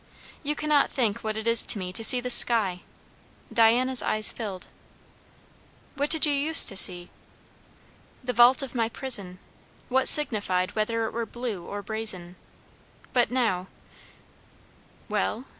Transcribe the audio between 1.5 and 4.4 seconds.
to me to see the sky." Diana's eyes